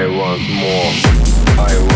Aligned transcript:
I 0.00 0.06
want 0.06 0.40
more. 0.48 1.60
I 1.62 1.89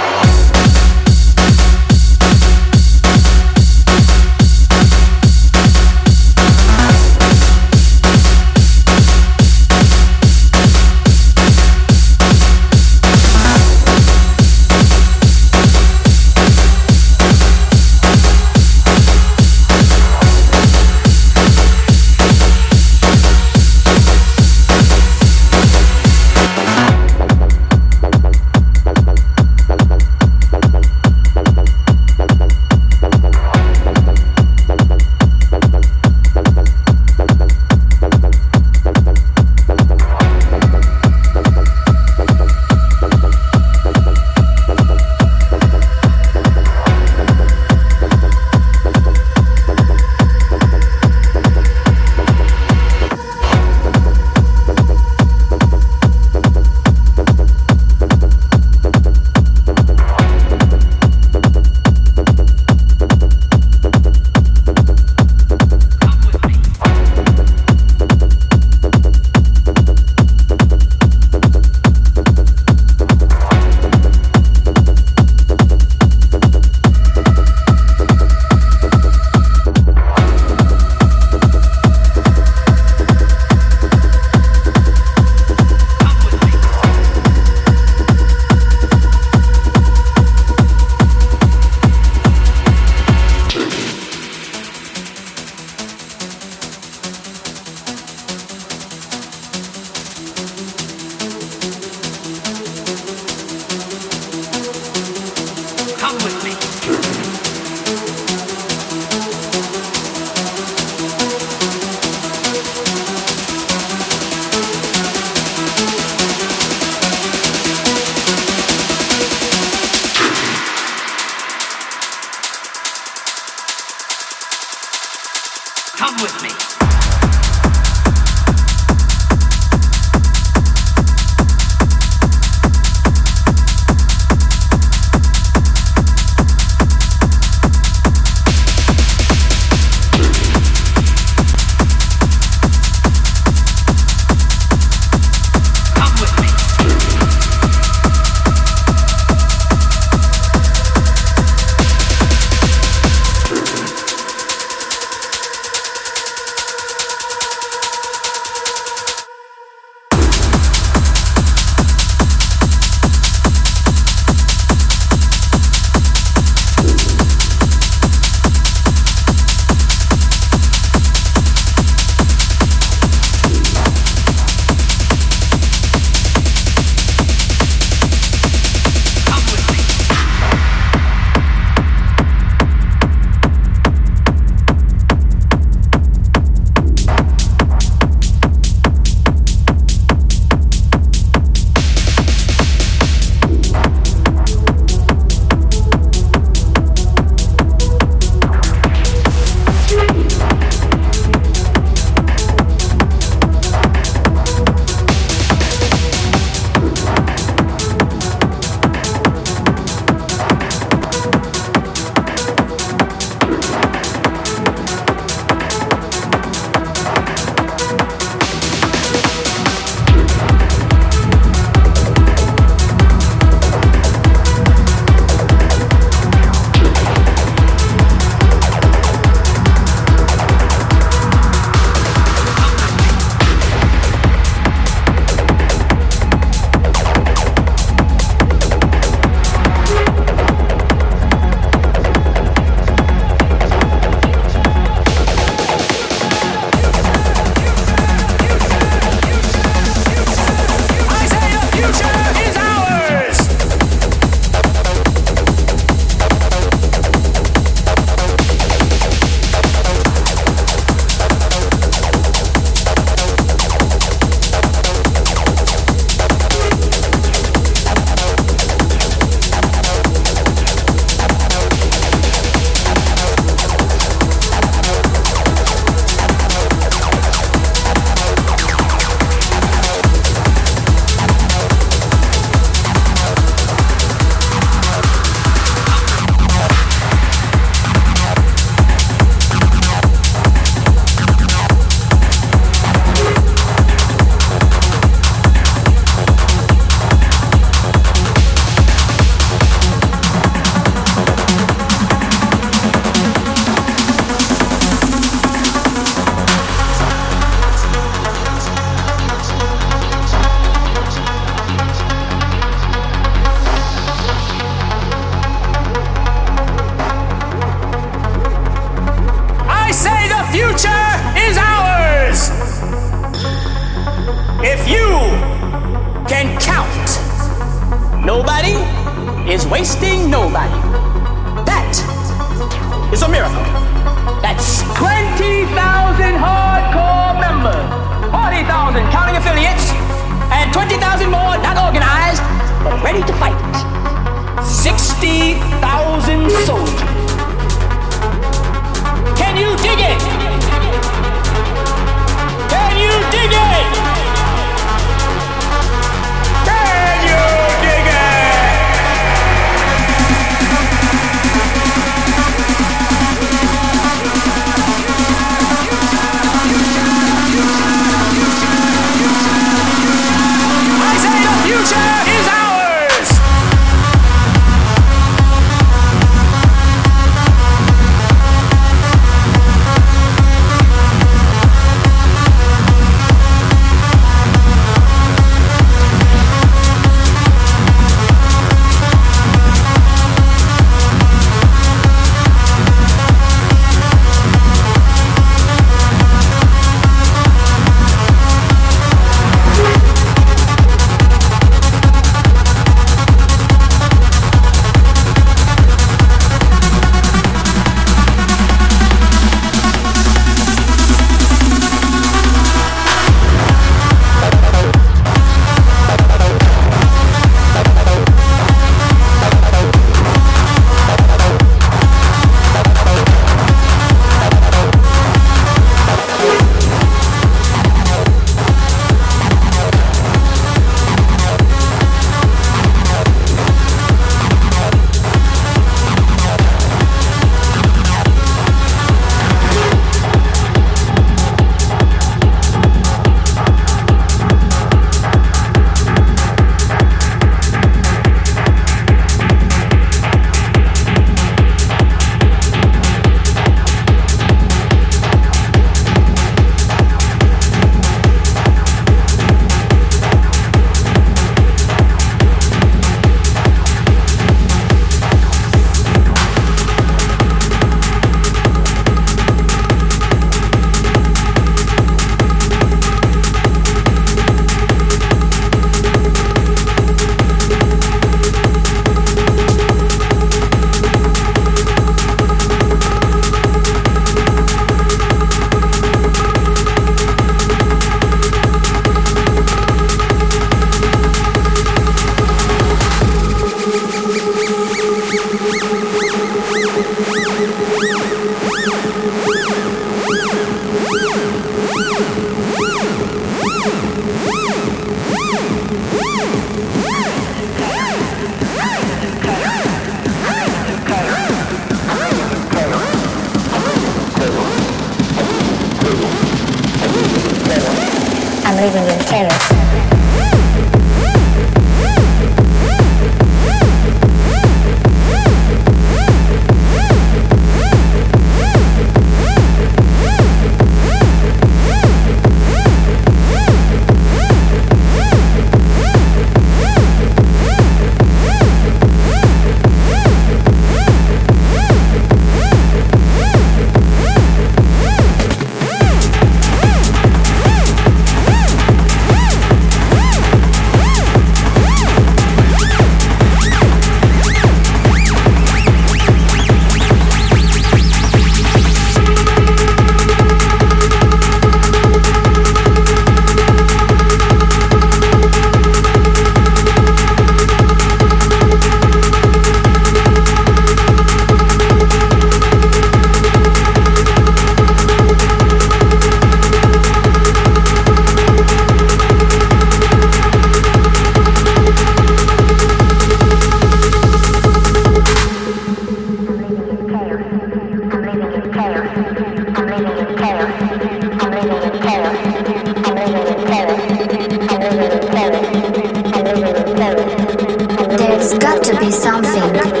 to 598.93 598.99
be 598.99 599.11
something. 599.11 600.00